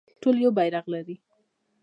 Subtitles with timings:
[0.21, 1.15] ټول یو بیرغ لري